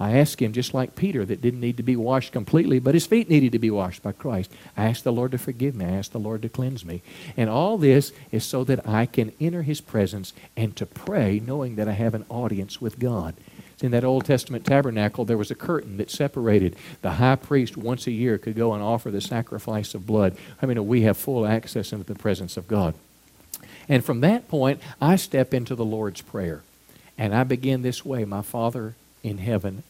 [0.00, 3.06] I ask him, just like Peter, that didn't need to be washed completely, but his
[3.06, 4.50] feet needed to be washed by Christ.
[4.74, 5.84] I ask the Lord to forgive me.
[5.84, 7.02] I ask the Lord to cleanse me.
[7.36, 11.76] And all this is so that I can enter his presence and to pray knowing
[11.76, 13.34] that I have an audience with God.
[13.82, 16.76] In that Old Testament tabernacle, there was a curtain that separated.
[17.00, 20.36] The high priest once a year could go and offer the sacrifice of blood.
[20.60, 22.94] I mean, we have full access into the presence of God.
[23.88, 26.62] And from that point, I step into the Lord's Prayer.
[27.16, 29.82] And I begin this way My Father in heaven,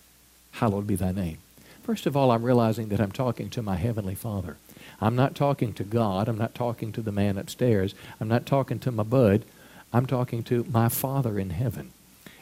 [0.52, 1.38] hallowed be thy name.
[1.82, 4.56] First of all, I'm realizing that I'm talking to my Heavenly Father.
[5.00, 6.28] I'm not talking to God.
[6.28, 7.94] I'm not talking to the man upstairs.
[8.20, 9.44] I'm not talking to my bud.
[9.92, 11.90] I'm talking to my Father in heaven.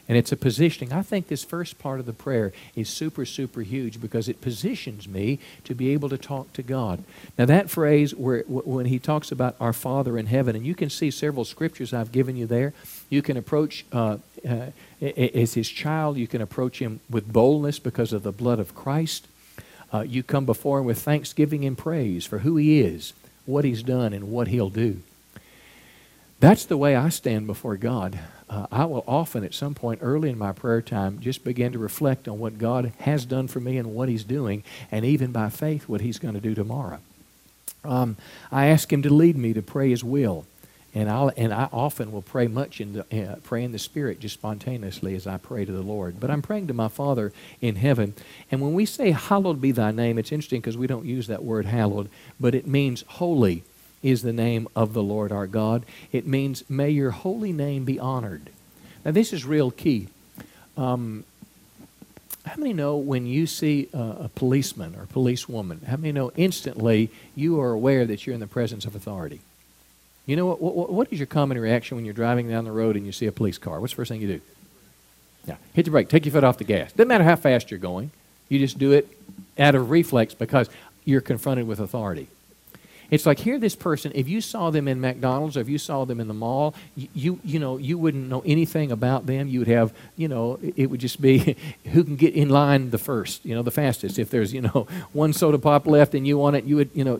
[0.09, 0.91] And it's a positioning.
[0.91, 5.07] I think this first part of the prayer is super, super huge because it positions
[5.07, 7.03] me to be able to talk to God.
[7.37, 10.89] Now, that phrase where when he talks about our Father in heaven, and you can
[10.89, 12.73] see several scriptures I've given you there.
[13.11, 14.17] You can approach uh,
[14.47, 18.73] uh, as his child, you can approach him with boldness because of the blood of
[18.73, 19.27] Christ.
[19.93, 23.13] Uh, you come before him with thanksgiving and praise for who he is,
[23.45, 25.01] what he's done, and what he'll do.
[26.39, 28.17] That's the way I stand before God
[28.49, 31.79] uh, I will often, at some point early in my prayer time, just begin to
[31.79, 35.49] reflect on what God has done for me and what He's doing, and even by
[35.49, 36.99] faith, what He's going to do tomorrow.
[37.83, 38.17] Um,
[38.51, 40.45] I ask Him to lead me to pray His will.
[40.95, 44.19] And, I'll, and I often will pray much in the, uh, pray in the Spirit
[44.19, 46.19] just spontaneously as I pray to the Lord.
[46.19, 47.31] But I'm praying to my Father
[47.61, 48.15] in heaven.
[48.49, 51.43] And when we say, Hallowed be thy name, it's interesting because we don't use that
[51.43, 52.09] word hallowed,
[52.39, 53.63] but it means holy
[54.01, 55.85] is the name of the Lord our God.
[56.11, 58.49] It means, May your holy name be honored.
[59.03, 60.07] Now, this is real key.
[60.77, 61.25] Um,
[62.45, 66.31] how many know when you see a, a policeman or a policewoman, how many know
[66.35, 69.41] instantly you are aware that you're in the presence of authority?
[70.25, 72.95] You know what, what, what is your common reaction when you're driving down the road
[72.95, 73.79] and you see a police car?
[73.79, 74.41] What's the first thing you do?
[75.47, 76.91] Yeah, hit the brake, take your foot off the gas.
[76.91, 78.11] Doesn't matter how fast you're going.
[78.47, 79.07] You just do it
[79.57, 80.69] out of reflex because
[81.05, 82.27] you're confronted with authority.
[83.11, 84.11] It's like here, this person.
[84.13, 87.39] If you saw them in McDonald's or if you saw them in the mall, you
[87.43, 89.47] you know you wouldn't know anything about them.
[89.47, 92.97] You would have you know it would just be who can get in line the
[92.97, 94.19] first, you know, the fastest.
[94.19, 97.03] If there's you know one soda pop left and you want it, you would you
[97.03, 97.19] know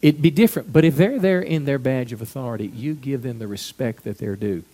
[0.00, 0.72] it'd be different.
[0.72, 4.18] But if they're there in their badge of authority, you give them the respect that
[4.18, 4.64] they're due.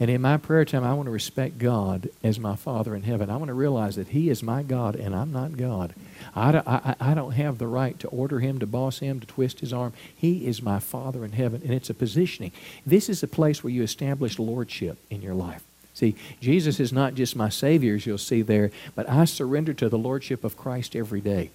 [0.00, 3.28] And in my prayer time, I want to respect God as my Father in heaven.
[3.28, 5.94] I want to realize that He is my God and I'm not God.
[6.34, 9.60] I I, I don't have the right to order Him, to boss Him, to twist
[9.60, 9.92] His arm.
[10.16, 12.52] He is my Father in heaven, and it's a positioning.
[12.86, 15.62] This is a place where you establish lordship in your life.
[15.92, 19.90] See, Jesus is not just my Savior, as you'll see there, but I surrender to
[19.90, 21.50] the Lordship of Christ every day.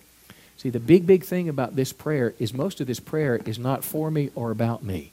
[0.58, 3.84] See, the big, big thing about this prayer is most of this prayer is not
[3.84, 5.12] for me or about me.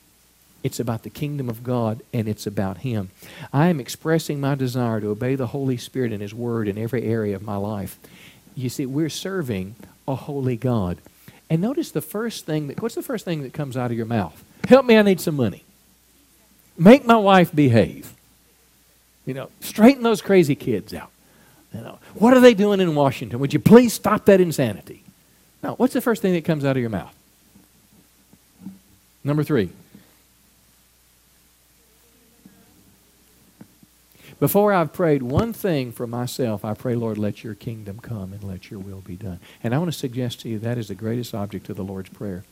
[0.63, 3.11] It's about the kingdom of God and it's about Him.
[3.53, 7.05] I am expressing my desire to obey the Holy Spirit and His Word in every
[7.05, 7.99] area of my life.
[8.55, 9.75] You see, we're serving
[10.07, 10.99] a holy God.
[11.51, 14.07] And notice the first thing that, what's the first thing that comes out of your
[14.07, 14.43] mouth?
[14.69, 15.65] Help me, I need some money.
[16.79, 18.15] Make my wife behave.
[19.27, 21.11] You know, straighten those crazy kids out.
[21.75, 23.39] You know, what are they doing in Washington?
[23.39, 25.03] Would you please stop that insanity?
[25.63, 27.15] Now, what's the first thing that comes out of your mouth?
[29.25, 29.71] Number three,
[34.43, 38.43] Before I've prayed one thing for myself, I pray, Lord, let your kingdom come and
[38.43, 39.39] let your will be done.
[39.63, 42.09] And I want to suggest to you that is the greatest object of the Lord's
[42.09, 42.43] Prayer.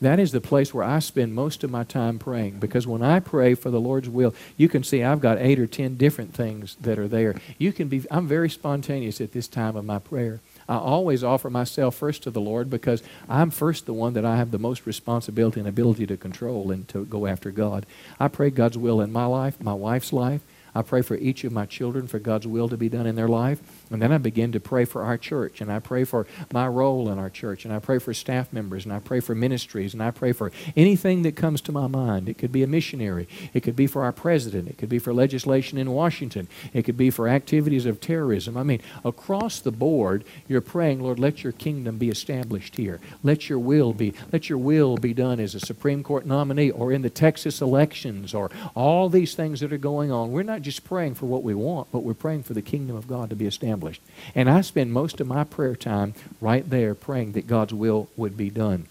[0.00, 3.20] That is the place where I spend most of my time praying because when I
[3.20, 6.76] pray for the Lord's will, you can see I've got eight or ten different things
[6.76, 7.34] that are there.
[7.58, 10.40] You can be I'm very spontaneous at this time of my prayer.
[10.66, 14.36] I always offer myself first to the Lord because I'm first the one that I
[14.36, 17.84] have the most responsibility and ability to control and to go after God.
[18.18, 20.40] I pray God's will in my life, my wife's life,
[20.78, 23.26] I pray for each of my children for God's will to be done in their
[23.26, 23.60] life.
[23.90, 27.10] And then I begin to pray for our church, and I pray for my role
[27.10, 30.00] in our church, and I pray for staff members, and I pray for ministries, and
[30.00, 32.28] I pray for anything that comes to my mind.
[32.28, 35.12] It could be a missionary, it could be for our president, it could be for
[35.12, 38.56] legislation in Washington, it could be for activities of terrorism.
[38.56, 43.00] I mean, across the board, you're praying, Lord, let your kingdom be established here.
[43.24, 46.92] Let your will be, let your will be done as a Supreme Court nominee or
[46.92, 50.30] in the Texas elections or all these things that are going on.
[50.30, 53.08] We're not just praying for what we want, but we're praying for the kingdom of
[53.08, 54.02] God to be established.
[54.34, 58.36] And I spend most of my prayer time right there praying that God's will would
[58.36, 58.86] be done.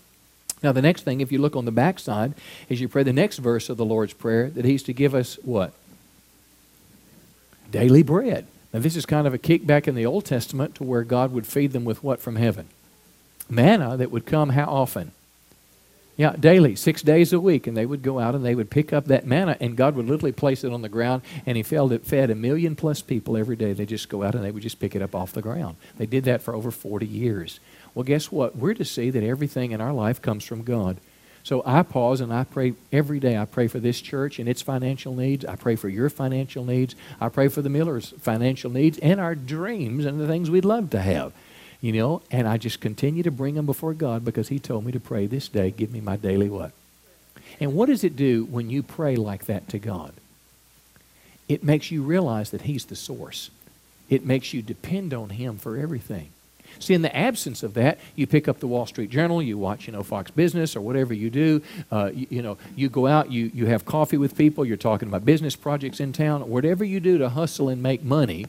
[0.63, 2.34] Now, the next thing, if you look on the backside,
[2.68, 5.38] is you pray the next verse of the Lord's Prayer that He's to give us
[5.44, 5.72] what?
[7.70, 8.48] Daily bread.
[8.74, 11.46] Now, this is kind of a kickback in the Old Testament to where God would
[11.46, 12.70] feed them with what from heaven?
[13.48, 15.12] Manna that would come how often?
[16.18, 17.68] Yeah, daily, six days a week.
[17.68, 20.08] And they would go out and they would pick up that manna, and God would
[20.08, 23.38] literally place it on the ground, and He fed, it, fed a million plus people
[23.38, 23.74] every day.
[23.74, 25.78] They just go out and they would just pick it up off the ground.
[25.98, 27.60] They did that for over 40 years.
[27.94, 28.56] Well, guess what?
[28.56, 30.98] We're to see that everything in our life comes from God.
[31.44, 33.38] So I pause and I pray every day.
[33.38, 35.46] I pray for this church and its financial needs.
[35.46, 36.94] I pray for your financial needs.
[37.22, 40.90] I pray for the Millers' financial needs and our dreams and the things we'd love
[40.90, 41.32] to have.
[41.80, 44.92] You know, and I just continue to bring them before God because He told me
[44.92, 46.72] to pray this day, give me my daily what?
[47.60, 50.13] And what does it do when you pray like that to God?
[51.48, 53.52] It makes you realize that He's the source.
[54.10, 56.30] It makes you depend on Him for everything.
[56.80, 59.88] See, in the absence of that, you pick up the Wall Street Journal, you watch,
[59.88, 61.62] you know, Fox Business or whatever you do.
[61.92, 65.08] Uh, you, you, know, you go out, you, you have coffee with people, you're talking
[65.08, 68.46] about business projects in town, whatever you do to hustle and make money,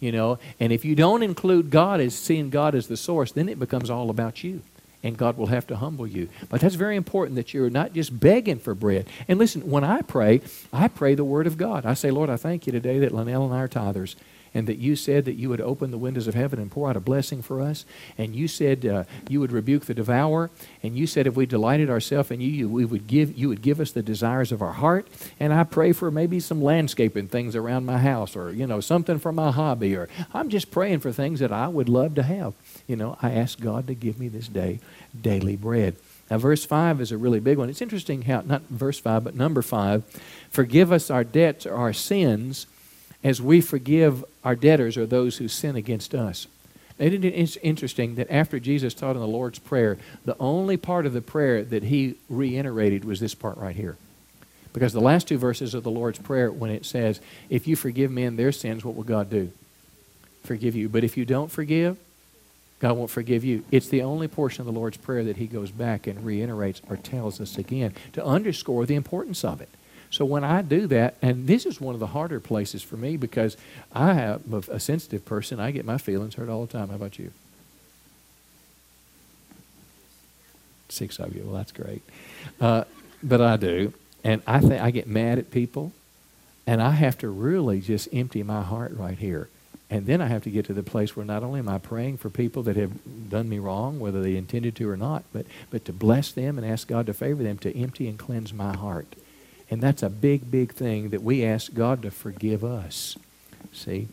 [0.00, 0.38] you know.
[0.60, 3.90] And if you don't include God as seeing God as the source, then it becomes
[3.90, 4.62] all about you.
[5.02, 6.28] And God will have to humble you.
[6.48, 9.06] But that's very important that you're not just begging for bread.
[9.28, 10.40] And listen, when I pray,
[10.72, 11.86] I pray the Word of God.
[11.86, 14.16] I say, Lord, I thank you today that Linnell and I are tithers
[14.54, 16.96] and that you said that you would open the windows of heaven and pour out
[16.96, 17.84] a blessing for us.
[18.16, 20.50] And you said uh, you would rebuke the devourer.
[20.82, 23.62] And you said if we delighted ourselves in you, you, we would give, you would
[23.62, 25.06] give us the desires of our heart.
[25.38, 29.18] And I pray for maybe some landscaping things around my house or, you know, something
[29.18, 29.96] for my hobby.
[29.96, 32.54] Or I'm just praying for things that I would love to have.
[32.86, 34.80] You know, I ask God to give me this day
[35.20, 35.96] daily bread.
[36.30, 37.70] Now, verse 5 is a really big one.
[37.70, 40.04] It's interesting how, not verse 5, but number 5,
[40.50, 42.66] forgive us our debts or our sins
[43.22, 46.46] as we forgive our debtors or those who sin against us.
[46.98, 51.12] Isn't it interesting that after Jesus taught in the Lord's Prayer, the only part of
[51.12, 53.96] the prayer that he reiterated was this part right here?
[54.72, 58.10] Because the last two verses of the Lord's Prayer, when it says, If you forgive
[58.10, 59.52] men their sins, what will God do?
[60.42, 60.88] Forgive you.
[60.88, 61.98] But if you don't forgive,
[62.80, 63.64] God won't forgive you.
[63.70, 66.96] It's the only portion of the Lord's Prayer that he goes back and reiterates or
[66.96, 69.68] tells us again to underscore the importance of it.
[70.10, 73.16] So when I do that, and this is one of the harder places for me
[73.16, 73.56] because
[73.92, 75.60] I am a sensitive person.
[75.60, 76.88] I get my feelings hurt all the time.
[76.88, 77.30] How about you?
[80.88, 81.42] Six of you.
[81.44, 82.02] Well, that's great.
[82.60, 82.84] Uh,
[83.22, 83.92] but I do.
[84.24, 85.92] And I think I get mad at people.
[86.66, 89.48] And I have to really just empty my heart right here.
[89.90, 92.18] And then I have to get to the place where not only am I praying
[92.18, 95.86] for people that have done me wrong, whether they intended to or not, but, but
[95.86, 99.14] to bless them and ask God to favor them, to empty and cleanse my heart.
[99.70, 103.16] And that's a big, big thing that we ask God to forgive us.
[103.72, 104.08] See?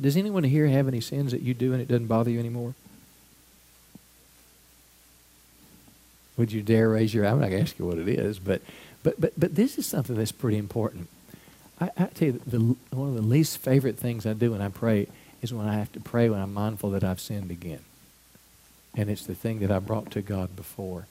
[0.00, 2.74] Does anyone here have any sins that you do and it doesn't bother you anymore?
[6.36, 8.60] Would you dare raise your I'm not going to ask you what it is, but,
[9.02, 11.08] but, but, but this is something that's pretty important.
[11.80, 14.68] I, I tell you, the, one of the least favorite things I do when I
[14.68, 15.08] pray
[15.40, 17.80] is when I have to pray when I'm mindful that I've sinned again.
[18.94, 21.06] And it's the thing that I brought to God before.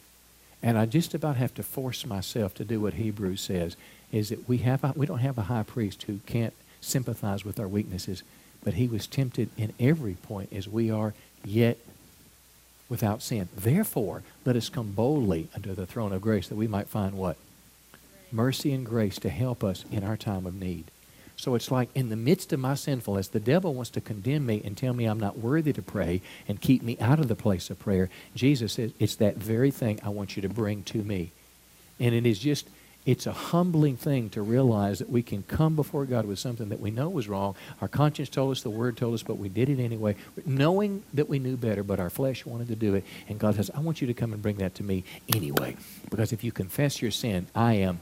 [0.63, 3.75] And I just about have to force myself to do what Hebrews says,
[4.11, 7.59] is that we, have a, we don't have a high priest who can't sympathize with
[7.59, 8.23] our weaknesses,
[8.63, 11.13] but he was tempted in every point as we are,
[11.43, 11.77] yet
[12.89, 13.49] without sin.
[13.55, 17.37] Therefore, let us come boldly unto the throne of grace that we might find what?
[18.35, 20.85] mercy and grace to help us in our time of need.
[21.37, 24.61] So it's like in the midst of my sinfulness, the devil wants to condemn me
[24.63, 27.69] and tell me I'm not worthy to pray and keep me out of the place
[27.69, 28.09] of prayer.
[28.35, 31.31] Jesus says, it's that very thing I want you to bring to me.
[31.99, 32.67] And it is just,
[33.05, 36.79] it's a humbling thing to realize that we can come before God with something that
[36.79, 37.55] we know was wrong.
[37.81, 41.29] Our conscience told us, the Word told us, but we did it anyway, knowing that
[41.29, 43.03] we knew better, but our flesh wanted to do it.
[43.27, 45.75] And God says, I want you to come and bring that to me anyway.
[46.09, 47.99] Because if you confess your sin, I am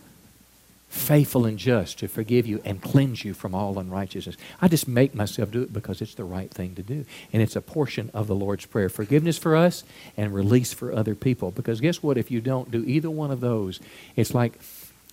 [0.93, 4.37] faithful and just to forgive you and cleanse you from all unrighteousness.
[4.61, 7.03] I just make myself do it because it's the right thing to do.
[7.33, 9.83] And it's a portion of the Lord's Prayer forgiveness for us
[10.15, 11.49] and release for other people.
[11.49, 12.17] Because guess what?
[12.17, 13.79] If you don't do either one of those,
[14.15, 14.59] it's like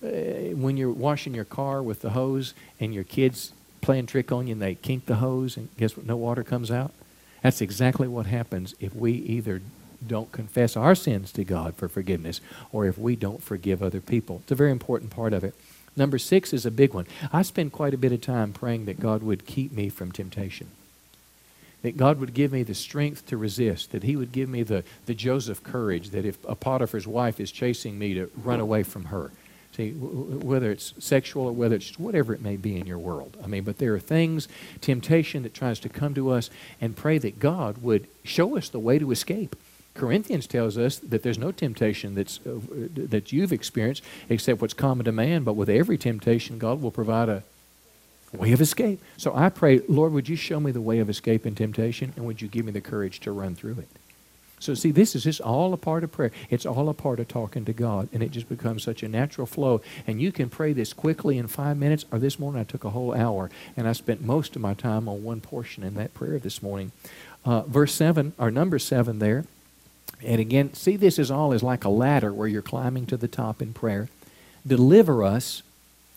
[0.03, 4.45] uh, when you're washing your car with the hose and your kids playing trick on
[4.45, 6.05] you and they kink the hose and guess what?
[6.05, 6.93] No water comes out.
[7.41, 9.61] That's exactly what happens if we either
[10.05, 12.39] don't confess our sins to God for forgiveness
[12.71, 14.41] or if we don't forgive other people.
[14.43, 15.55] It's a very important part of it.
[15.95, 17.05] Number six is a big one.
[17.33, 20.67] I spend quite a bit of time praying that God would keep me from temptation.
[21.81, 24.83] That God would give me the strength to resist, that He would give me the,
[25.05, 29.05] the Joseph courage, that if a Potiphar's wife is chasing me, to run away from
[29.05, 29.31] her.
[29.75, 33.37] See, whether it's sexual or whether it's whatever it may be in your world.
[33.43, 34.47] I mean, but there are things,
[34.81, 36.49] temptation that tries to come to us,
[36.81, 39.55] and pray that God would show us the way to escape.
[39.93, 42.59] Corinthians tells us that there's no temptation that's, uh,
[42.95, 47.29] that you've experienced except what's common to man, but with every temptation, God will provide
[47.29, 47.43] a
[48.33, 49.01] way of escape.
[49.17, 52.25] So I pray, Lord, would you show me the way of escape in temptation, and
[52.25, 53.87] would you give me the courage to run through it?
[54.61, 56.31] So, see, this is just all a part of prayer.
[56.51, 59.47] It's all a part of talking to God, and it just becomes such a natural
[59.47, 59.81] flow.
[60.05, 62.91] And you can pray this quickly in five minutes, or this morning I took a
[62.91, 66.37] whole hour, and I spent most of my time on one portion in that prayer
[66.37, 66.91] this morning.
[67.43, 69.45] Uh, verse 7, or number 7 there,
[70.23, 73.27] and again, see this is all as like a ladder where you're climbing to the
[73.27, 74.09] top in prayer.
[74.65, 75.63] Deliver us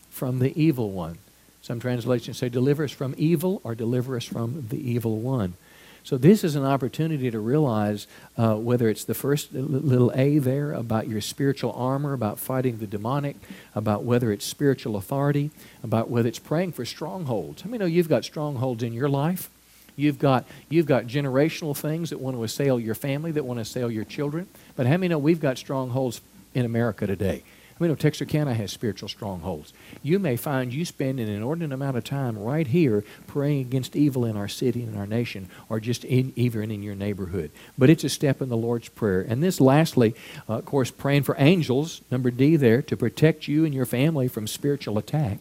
[0.09, 1.17] from the evil one.
[1.61, 5.55] Some translations say deliver us from evil or deliver us from the evil one.
[6.03, 8.05] So this is an opportunity to realize
[8.37, 12.85] uh, whether it's the first little A there about your spiritual armor, about fighting the
[12.85, 13.37] demonic,
[13.73, 15.49] about whether it's spiritual authority,
[15.81, 17.63] about whether it's praying for strongholds.
[17.65, 19.49] I mean, know you've got strongholds in your life?
[19.95, 23.61] You've got, you've got generational things that want to assail your family, that want to
[23.61, 24.47] assail your children.
[24.75, 26.21] But how many know we've got strongholds
[26.53, 27.43] in America today?
[27.77, 29.73] I mean, Texarkana has spiritual strongholds.
[30.01, 34.23] You may find you spend an inordinate amount of time right here praying against evil
[34.23, 37.51] in our city and our nation, or just in, even in your neighborhood.
[37.77, 39.25] But it's a step in the Lord's Prayer.
[39.27, 40.15] And this, lastly,
[40.47, 44.29] uh, of course, praying for angels, number D there, to protect you and your family
[44.29, 45.39] from spiritual attack.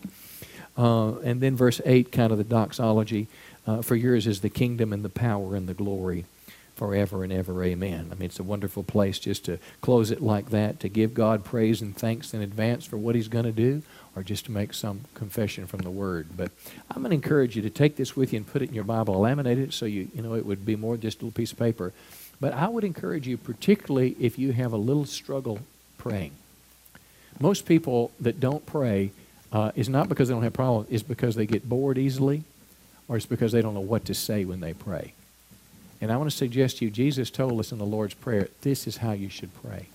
[0.77, 3.29] Uh, and then verse 8, kind of the doxology.
[3.67, 6.25] Uh, for yours is the kingdom and the power and the glory
[6.75, 7.63] forever and ever.
[7.63, 8.09] Amen.
[8.11, 11.45] I mean, it's a wonderful place just to close it like that, to give God
[11.45, 13.83] praise and thanks in advance for what He's going to do,
[14.17, 16.29] or just to make some confession from the Word.
[16.37, 16.51] But
[16.91, 18.85] I'm going to encourage you to take this with you and put it in your
[18.85, 21.53] Bible, laminate it so you, you know it would be more just a little piece
[21.53, 21.93] of paper.
[22.41, 25.61] But I would encourage you, particularly if you have a little struggle
[25.97, 26.33] praying.
[27.41, 29.11] Most people that don't pray
[29.53, 32.43] uh, is not because they don't have problems, it's because they get bored easily
[33.09, 35.15] or it's because they don't know what to say when they pray.
[36.01, 38.87] And I want to suggest to you, Jesus told us in the Lord's Prayer, this
[38.87, 39.87] is how you should pray.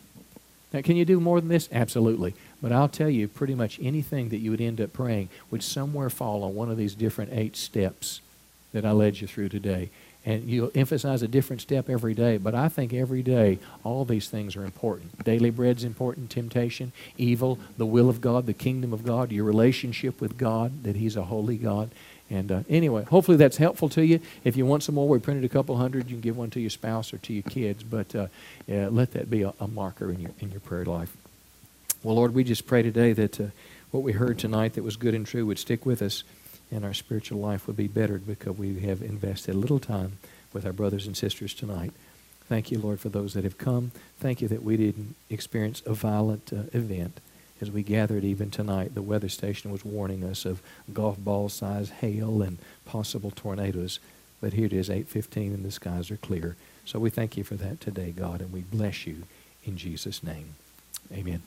[0.71, 1.67] Now, can you do more than this?
[1.71, 2.35] Absolutely.
[2.61, 6.09] But I'll tell you, pretty much anything that you would end up praying would somewhere
[6.09, 8.21] fall on one of these different eight steps
[8.73, 9.89] that I led you through today.
[10.25, 14.29] And you'll emphasize a different step every day, but I think every day all these
[14.29, 15.23] things are important.
[15.23, 20.19] Daily bread's important, temptation, evil, the will of God, the kingdom of God, your relationship
[20.19, 21.89] with God, that He's a holy God.
[22.29, 24.19] And uh, anyway, hopefully that's helpful to you.
[24.43, 26.09] If you want some more, we printed a couple hundred.
[26.09, 28.27] You can give one to your spouse or to your kids, but uh,
[28.67, 31.15] yeah, let that be a, a, marker in your in your prayer life.
[32.03, 33.45] Well, Lord, we just pray today that uh,
[33.91, 36.23] what we heard tonight that was good and true would stick with us,
[36.71, 40.13] and our spiritual life would be bettered because we have invested a little time
[40.53, 41.91] with our brothers and sisters tonight.
[42.47, 43.91] Thank you, Lord, for those that have come.
[44.19, 47.19] Thank you that we didn't experience a violent uh, event
[47.61, 50.61] as we gathered even tonight, the weather station was warning us of
[50.93, 53.99] golf ball size hail and possible tornadoes.
[54.41, 56.55] But here it is, 8:15, and the skies are clear.
[56.85, 59.23] So we thank you for that today, God, and we bless you
[59.65, 60.55] in Jesus' name.
[61.11, 61.41] Amen.